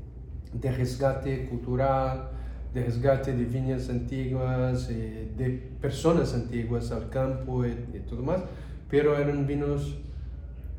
[0.53, 2.31] de resgate cultural,
[2.75, 5.49] de resgate de viñas antiguas, eh, de
[5.81, 8.43] personas antiguas al campo y, y todo más,
[8.91, 9.97] pero eran vinos,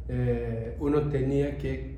[0.09, 1.96] eh, uno tenía que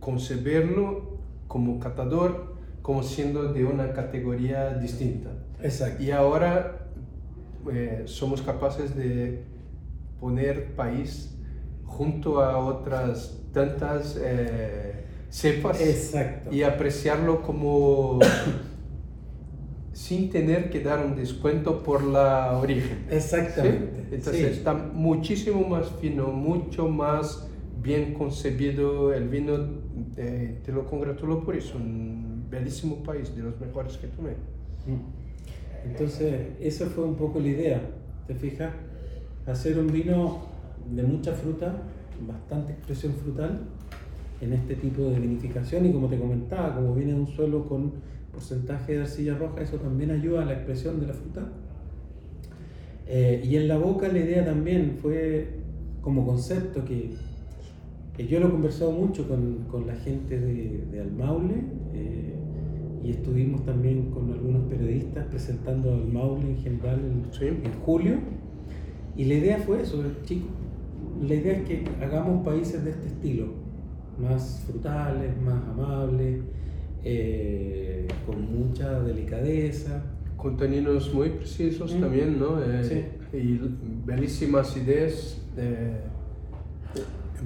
[0.00, 5.30] conceberlo como catador como siendo de una categoría distinta.
[5.62, 6.02] Exacto.
[6.02, 6.88] Y ahora
[7.70, 9.44] eh, somos capaces de
[10.18, 11.36] poner país
[11.84, 16.52] junto a otras tantas eh, cepas Exacto.
[16.52, 18.18] y apreciarlo como
[19.92, 23.06] sin tener que dar un descuento por la origen.
[23.08, 23.16] ¿sí?
[23.16, 24.08] Exactamente.
[24.10, 24.58] Entonces sí.
[24.58, 27.48] está muchísimo más fino, mucho más
[27.82, 29.79] bien concebido el vino.
[30.16, 34.32] Eh, te lo congratulo por eso, un bellísimo país, de los mejores que tomé.
[34.86, 35.88] Mm.
[35.88, 37.80] Entonces, esa fue un poco la idea,
[38.26, 38.72] ¿te fijas?
[39.46, 40.42] Hacer un vino
[40.94, 41.82] de mucha fruta,
[42.26, 43.60] bastante expresión frutal,
[44.40, 47.92] en este tipo de vinificación y como te comentaba, como viene de un suelo con
[48.32, 51.48] porcentaje de arcilla roja, eso también ayuda a la expresión de la fruta.
[53.06, 55.48] Eh, y en la boca la idea también fue
[56.00, 57.10] como concepto que,
[58.26, 61.54] que yo lo he conversado mucho con, con la gente de, de Almaule
[61.94, 62.34] eh,
[63.02, 67.46] y estuvimos también con algunos periodistas presentando Almaule en general en, Sí.
[67.46, 68.16] en julio.
[69.16, 70.48] Y la idea fue eso, chicos.
[71.22, 73.46] La idea es que hagamos países de este estilo,
[74.18, 76.40] más frutales, más amables,
[77.04, 80.02] eh, con mucha delicadeza.
[80.36, 82.00] Con taninos muy precisos Mm.
[82.00, 82.62] también, ¿no?
[82.62, 83.36] Eh, Sí.
[83.38, 83.60] Y
[84.06, 85.36] bellísimas ideas.
[85.56, 86.00] eh,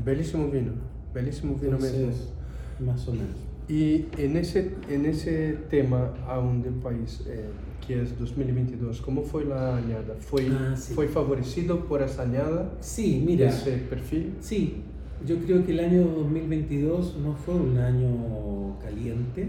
[0.04, 0.72] bellísimo vino,
[1.12, 1.74] bellísimo vino.
[1.76, 2.32] Entonces,
[2.80, 3.36] más o menos.
[3.68, 7.46] Y en ese, en ese tema aún del país, eh,
[7.86, 10.14] que es 2022, ¿cómo fue la añada?
[10.20, 10.92] ¿Fue, Ah, sí.
[10.94, 14.34] ¿Fue favorecido por esa añada, Sí, mira, ese perfil?
[14.40, 14.82] sí,
[15.26, 19.48] yo creo que el año 2022 no fue un año caliente,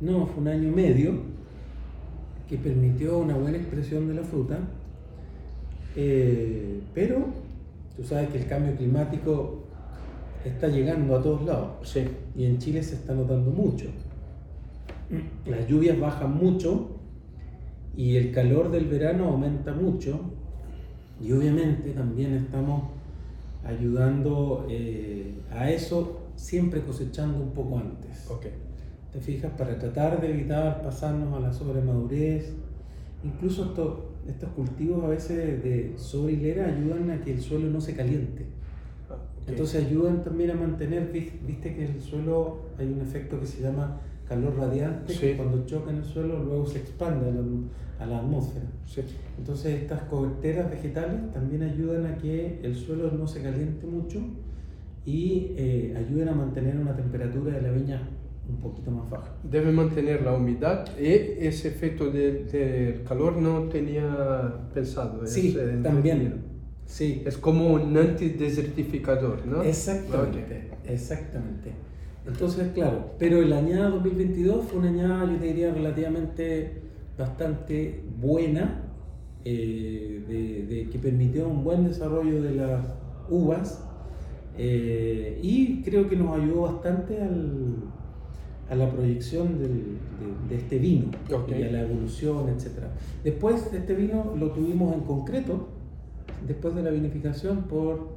[0.00, 1.12] no, fue un año medio
[2.48, 4.58] que permitió una buena expresión de la fruta,
[5.96, 7.26] eh, pero
[7.96, 9.64] tú sabes que el cambio climático
[10.44, 12.04] está llegando a todos lados Sí,
[12.36, 13.86] y en Chile se está notando mucho.
[15.46, 16.88] Las lluvias bajan mucho
[17.96, 20.20] y el calor del verano aumenta mucho
[21.20, 22.84] y obviamente también estamos
[23.64, 28.28] ayudando eh, a eso siempre cosechando un poco antes.
[28.30, 28.46] ok.
[29.12, 29.52] ¿Te fijas?
[29.56, 32.52] Para tratar de evitar pasarnos a la sobremadurez.
[33.22, 33.98] Incluso estos,
[34.28, 38.46] estos cultivos a veces de sobrehilera ayudan a que el suelo no se caliente.
[39.10, 39.48] Ah, ok.
[39.48, 43.62] Entonces ayudan también a mantener, vis- viste que el suelo hay un efecto que se
[43.62, 45.20] llama calor radiante, Sí.
[45.20, 47.42] que cuando choca en el suelo luego se expande a la,
[48.00, 48.64] a la atmósfera.
[48.86, 49.02] Sí.
[49.38, 54.20] Entonces estas coberteras vegetales también ayudan a que el suelo no se caliente mucho
[55.04, 58.08] y eh, ayudan a mantener una temperatura de la viña
[58.48, 59.32] un poquito más baja.
[59.42, 61.06] Debe mantener la humedad y
[61.46, 65.24] ese efecto de- del calor no tenía pensado.
[65.24, 66.52] es, Sí, eh, también.
[66.86, 69.62] Sí, Es como un antidesertificador, ¿no?
[69.62, 71.72] Exactamente, exactamente.
[72.26, 76.82] Entonces, claro, pero el añada 2022 fue una añada, yo te diría, relativamente
[77.18, 78.82] bastante buena,
[79.46, 82.84] eh, de, de- que permitió un buen desarrollo de las
[83.30, 83.82] uvas
[84.56, 87.82] eh, y creo que nos ayudó bastante al-
[88.70, 89.98] a la proyección del-
[90.48, 91.06] de, de este vino
[91.48, 92.84] y a la evolución, etc.
[93.22, 95.68] Después, este vino lo tuvimos en concreto
[96.46, 98.14] después de la vinificación por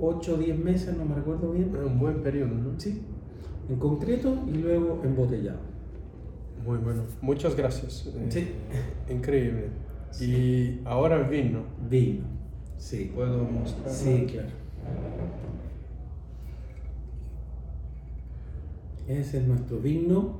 [0.00, 1.72] 8 o 10 meses, no me recuerdo bien.
[1.76, 2.78] Un buen periodo, ¿no?
[2.78, 3.02] Sí,
[3.68, 5.58] en concreto y luego embotellado.
[6.64, 8.06] Muy bueno, muchas gracias.
[8.14, 8.48] Eh, Sí.
[9.12, 9.68] Increíble.
[10.20, 11.60] Y ahora el vino.
[11.90, 12.24] Vino,
[12.78, 13.10] sí.
[13.14, 13.90] ¿Puedo mostrar?
[13.90, 14.48] Sí, claro.
[19.08, 20.38] Ese es nuestro vino.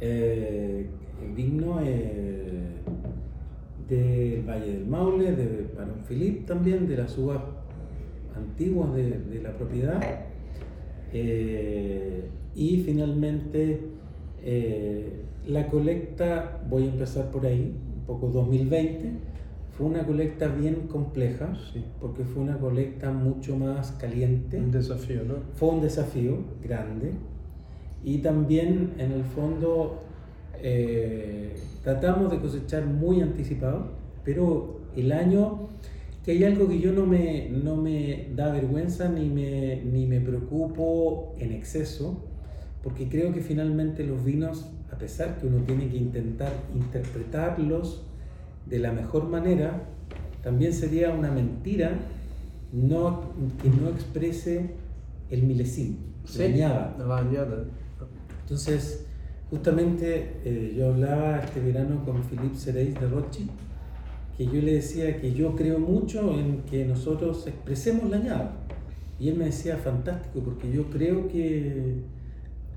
[0.00, 0.86] eh,
[1.24, 2.68] el vino eh,
[3.88, 7.40] del Valle del Maule, de Barón Philippe también, de las uvas
[8.36, 10.00] antiguas de, de la propiedad.
[11.12, 13.80] Eh, y finalmente
[14.42, 19.12] eh, la colecta, voy a empezar por ahí, un poco 2020,
[19.70, 21.82] fue una colecta bien compleja, Sí.
[22.00, 24.58] porque fue una colecta mucho más caliente.
[24.58, 25.34] Un desafío, ¿no?
[25.54, 27.12] Fue un desafío grande
[28.04, 30.02] y también en el fondo
[30.62, 33.92] eh, tratamos de cosechar muy anticipado,
[34.24, 35.68] pero el año,
[36.24, 40.20] que hay algo que yo no me, no me da vergüenza ni me, ni me
[40.20, 42.24] preocupo en exceso,
[42.82, 48.02] porque creo que finalmente los vinos, a pesar que uno tiene que intentar interpretarlos
[48.66, 49.82] de la mejor manera,
[50.42, 51.98] también sería una mentira
[52.72, 53.32] no,
[53.62, 54.70] que no exprese
[55.30, 55.98] el milesín,
[56.36, 56.96] la añada.
[56.98, 57.64] La añada.
[58.46, 59.04] Entonces,
[59.50, 63.50] justamente eh, yo hablaba este verano con Philippe Sereis de Rothschild,
[64.38, 68.52] que yo le decía que yo creo mucho en que nosotros expresemos la añada.
[69.18, 71.94] Y él me decía, fantástico, porque yo creo que,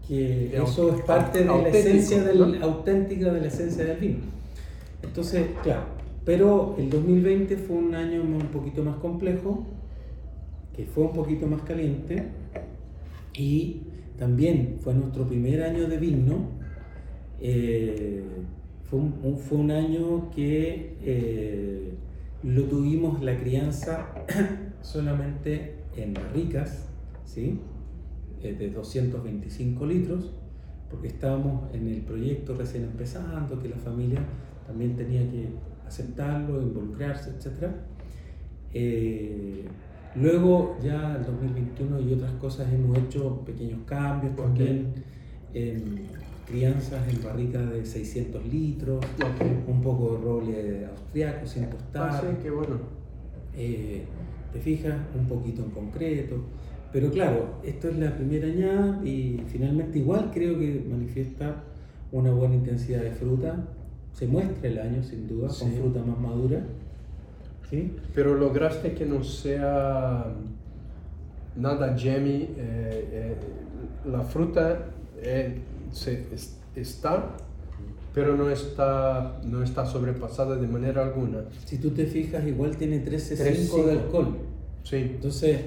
[0.07, 4.20] que eso es parte de la esencia del, auténtica de la esencia del vino.
[5.03, 5.84] Entonces, claro,
[6.26, 9.67] pero el 2020 fue un año un poquito más complejo,
[10.76, 12.24] que fue un poquito más caliente
[13.38, 13.82] y
[14.20, 16.49] también fue nuestro primer año de vino.
[17.39, 18.24] Eh,
[18.89, 21.93] fue, un, fue un año que eh,
[22.43, 24.09] lo tuvimos la crianza
[24.82, 26.89] solamente en barricas,
[27.24, 27.59] ¿sí?
[28.43, 30.32] Eh, de 225 litros,
[30.89, 34.20] porque estábamos en el proyecto recién empezando, que la familia
[34.67, 35.47] también tenía que
[35.88, 37.72] aceptarlo, involucrarse, etc.
[40.16, 44.88] Luego ya el 2021 y otras cosas hemos hecho pequeños cambios también
[45.53, 46.07] en
[46.47, 49.68] crianzas en barricas de 600 litros, Ok.
[49.68, 52.78] un poco de roble austriaco sin Ah, tostar, sí, qué bueno.
[53.55, 54.03] eh,
[54.51, 56.38] te fijas, un poquito en concreto.
[56.91, 61.64] Pero claro, esto es la primera añada y finalmente igual creo que manifiesta
[62.12, 63.68] una buena intensidad de fruta.
[64.14, 65.78] Se muestra el año sin duda, con Sí.
[65.80, 66.64] fruta más madura.
[67.70, 67.95] ¿Sí?
[68.13, 70.26] Pero lograste que no sea
[71.55, 72.47] nada jammy.
[72.57, 73.36] eh, eh,
[74.09, 74.86] la fruta
[75.22, 75.59] eh,
[75.91, 77.36] se- es- está,
[78.13, 81.43] pero no está, no está sobrepasada de manera alguna.
[81.65, 83.86] Si tú te fijas, igual tiene 13,5 13,5.
[83.86, 84.38] de alcohol.
[84.84, 85.59] Sí, Entonces,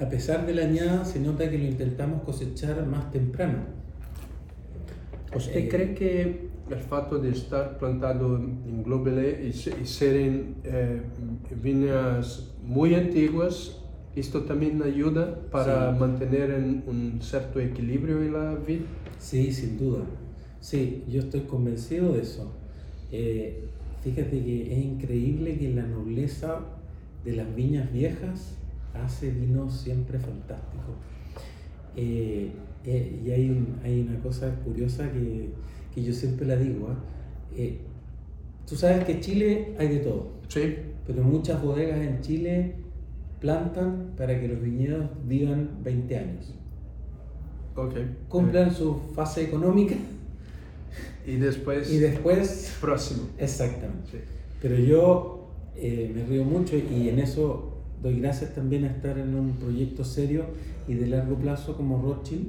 [0.00, 3.58] a pesar de la añada, se nota que lo intentamos cosechar más temprano.
[5.34, 10.16] ¿Usted Eh, cree que el fato de estar plantado en Globele y, se- y ser
[10.16, 11.02] en eh,
[11.62, 13.76] viñas muy antiguas,
[14.14, 16.00] esto también ayuda para Sí.
[16.00, 18.84] mantener en un cierto equilibrio en la vida?
[19.18, 20.02] Sí, sin duda.
[20.60, 22.52] Sí, yo estoy convencido de eso.
[23.12, 23.68] Eh,
[24.02, 26.60] fíjate que es increíble que la nobleza
[27.24, 28.56] de las viñas viejas
[28.94, 30.94] hace vinos siempre fantásticos.
[31.96, 32.50] Eh,
[32.84, 35.50] eh, y hay, un- hay una cosa curiosa que,
[35.94, 36.88] que yo siempre la digo.
[36.90, 36.96] ¿ah?
[37.56, 37.78] Eh,
[38.68, 40.76] tú sabes que en Chile hay de todo, Sí,
[41.06, 42.74] pero muchas bodegas en Chile
[43.40, 46.54] plantan para que los viñedos vivan 20 años.
[47.76, 47.94] ok.
[48.28, 49.94] Cumplan su fase económica
[51.26, 53.28] Y después, y después próximo.
[53.38, 54.10] Exactamente.
[54.10, 54.18] Sí.
[54.60, 59.34] Pero yo eh, me río mucho y en eso doy gracias también a estar en
[59.34, 60.44] un proyecto serio
[60.88, 62.48] y de largo plazo como Rothschild.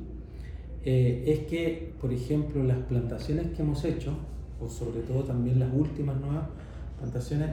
[0.83, 4.13] Eh, es que, por ejemplo, las plantaciones que hemos hecho,
[4.59, 6.47] o sobre todo también las últimas nuevas
[6.99, 7.49] plantaciones,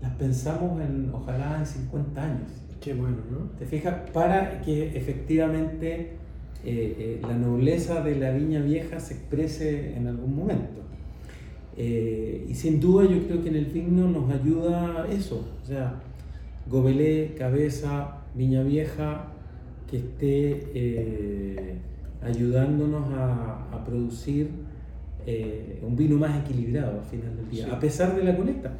[0.00, 2.50] las pensamos en ojalá en 50 años.
[2.80, 3.38] Qué bueno, ¿no?
[3.58, 4.10] ¿Te fijas?
[4.12, 6.18] Para que efectivamente
[6.64, 10.82] eh, eh, la nobleza de la viña vieja se exprese en algún momento.
[11.76, 16.00] Eh, y sin duda yo creo que en el vino nos ayuda eso, o sea,
[16.68, 19.32] gobelé, cabeza, viña vieja,
[19.88, 21.78] que esté
[22.22, 24.50] ayudándonos a, a producir
[25.26, 27.70] eh, un vino más equilibrado al final del día, Sí.
[27.70, 28.72] a pesar de la colecta.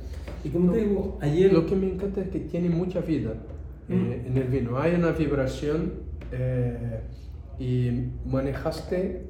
[0.44, 1.52] Y como te digo, ayer...
[1.52, 3.32] Lo que me encanta es que tiene mucha vida
[3.88, 4.26] eh, Mm.
[4.28, 4.78] en el vino.
[4.78, 5.92] Hay una vibración
[6.32, 7.00] eh,
[7.58, 7.90] y
[8.26, 9.24] manejaste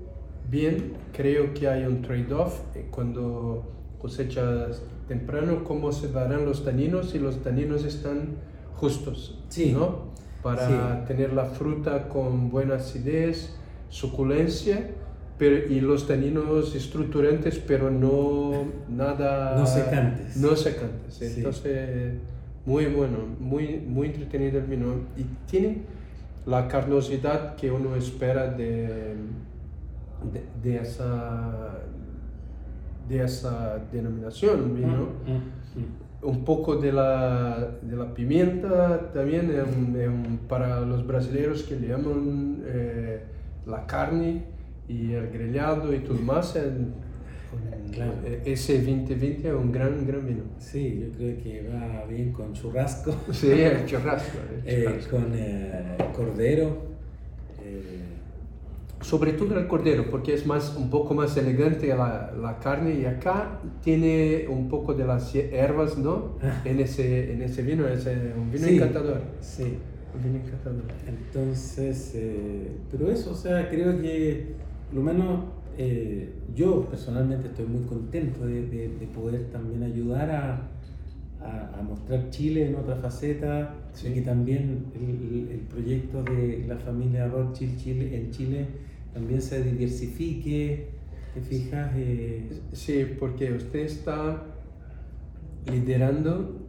[0.51, 0.95] bien.
[1.13, 7.19] Creo que hay un trade-off eh, cuando cosechas temprano, cómo se darán los taninos y
[7.19, 8.37] los taninos están
[8.75, 9.73] justos, Sí.
[9.73, 10.09] ¿no?
[10.43, 13.58] Para tener la fruta con buena acidez,
[13.89, 14.91] suculencia
[15.39, 19.57] pero, y los taninos estructurantes, pero no nada...
[19.57, 20.37] No secantes.
[20.37, 21.15] No secantes.
[21.15, 21.27] Sí.
[21.37, 22.15] Entonces,
[22.67, 24.87] muy bueno, muy, muy entretenido el vino.
[25.17, 25.83] Y tiene
[26.45, 29.15] la carnosidad que uno espera de,
[30.33, 31.79] de, de esa,
[33.09, 35.09] de esa denominación vino.
[35.25, 36.09] Mm, mm, mm.
[36.21, 43.23] Un poco de la, de la pimienta también para los brasileños que le llaman eh,
[43.69, 44.43] la carne
[44.89, 46.57] y el grillado y todo más.
[46.57, 47.07] en-
[47.93, 48.13] Claro.
[48.25, 50.43] eh, Ese 2020 es un gran, gran vino.
[50.59, 54.39] Sí, yo creo que va bien con churrasco, Sí, el churrasco.
[54.67, 55.17] el eh, churrasco.
[55.17, 56.67] con eh, cordero.
[57.65, 58.03] eh,
[59.01, 63.05] Sobre todo el cordero, porque es más, un poco más elegante la, la carne y
[63.07, 66.37] acá tiene un poco de las hierbas, ¿no?
[66.65, 68.75] En ese, en ese vino, es eh, un vino Sí.
[68.77, 69.23] encantador.
[69.41, 69.79] sí,
[71.09, 74.55] Entonces, eh, pero eso, o sea, creo que
[74.93, 75.45] lo menos
[75.77, 80.69] eh, yo personalmente estoy muy contento de, de- de poder también ayudar a,
[81.41, 84.09] a- a mostrar Chile en otra faceta Sí.
[84.09, 88.67] y que también el, el proyecto de la familia Rothschild Chile, en Chile
[89.15, 90.89] también se diversifique,
[91.35, 91.93] ¿te fijas?
[91.97, 94.43] Eh, Sí, porque usted está
[95.71, 96.67] liderando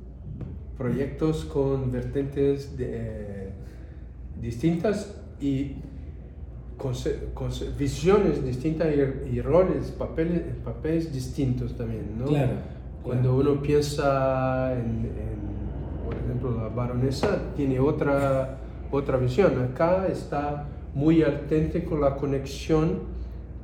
[0.77, 3.38] proyectos con vertientes de,
[4.41, 5.75] distintas y
[6.77, 6.93] con,
[7.33, 12.25] con visiones distintas y, y roles, papeles, papeles distintos también, ¿no?
[12.25, 12.53] Claro.
[13.03, 18.57] Cuando uno piensa en, en, por ejemplo, la baronesa, tiene otra,
[18.91, 19.61] otra visión.
[19.61, 23.19] Acá está muy atente con la conexión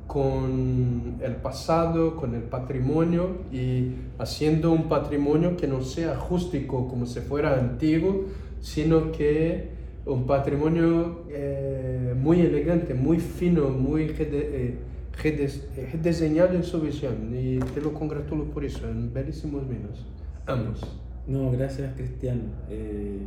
[0.06, 7.06] con el pasado, con el patrimonio y haciendo un patrimonio que no sea rústico como
[7.06, 8.24] si fuera antiguo,
[8.60, 9.75] sino que
[10.06, 14.78] un patrimonio eh, muy elegante, muy fino, muy eh,
[15.24, 17.32] eh, rediseñado en su visión.
[17.34, 20.06] Y te lo congratulo por eso, en bellísimos vinos,
[20.46, 20.80] ambos.
[21.26, 22.42] No, gracias Cristiano.
[22.70, 23.18] Eh,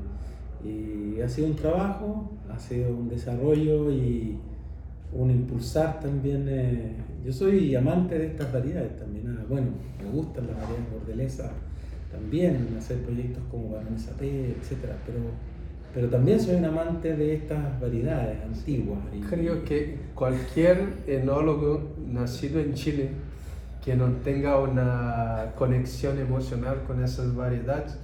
[0.63, 4.37] y ha sido un trabajo, ha sido un desarrollo y
[5.13, 6.45] un impulsar también.
[6.49, 6.93] eh,
[7.25, 9.37] yo soy amante de estas variedades también.
[9.37, 9.67] ah, bueno,
[10.01, 11.51] me gustan las variedades bordelesas
[12.09, 14.93] también, hacer proyectos como Baronesa P, etc.
[15.05, 15.19] Pero,
[15.93, 18.99] pero también soy un amante de estas variedades antiguas.
[19.29, 23.09] Creo que cualquier enólogo nacido en Chile
[23.83, 27.97] que no tenga una conexión emocional con esas variedades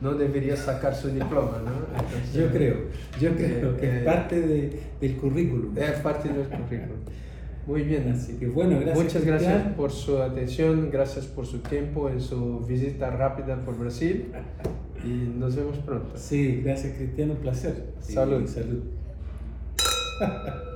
[0.00, 1.70] no debería sacar su diploma, ¿no?
[1.96, 2.76] Entonces, Yo creo,
[3.20, 5.78] yo creo que Eh, es parte de- del currículum.
[5.78, 6.98] Es parte del currículum.
[7.66, 8.10] Muy bien.
[8.12, 8.98] Así que bueno, gracias.
[9.04, 14.26] Muchas gracias por su atención, gracias por su tiempo en su visita rápida por Brasil
[15.04, 16.16] y nos vemos pronto.
[16.16, 17.94] Sí, gracias Cristiano, un placer.
[18.00, 18.42] Salud.
[18.42, 18.82] Y salud.